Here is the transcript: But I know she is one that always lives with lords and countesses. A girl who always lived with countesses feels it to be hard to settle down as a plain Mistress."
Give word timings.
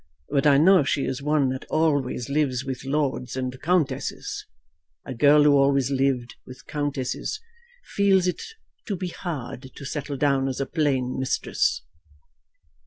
But 0.31 0.47
I 0.47 0.57
know 0.57 0.83
she 0.83 1.05
is 1.05 1.21
one 1.21 1.49
that 1.49 1.65
always 1.65 2.27
lives 2.27 2.65
with 2.65 2.85
lords 2.85 3.35
and 3.37 3.61
countesses. 3.61 4.47
A 5.05 5.13
girl 5.13 5.43
who 5.43 5.55
always 5.55 5.91
lived 5.91 6.37
with 6.43 6.65
countesses 6.65 7.39
feels 7.85 8.25
it 8.25 8.41
to 8.87 8.95
be 8.95 9.09
hard 9.09 9.69
to 9.75 9.85
settle 9.85 10.17
down 10.17 10.47
as 10.47 10.59
a 10.59 10.65
plain 10.65 11.19
Mistress." 11.19 11.83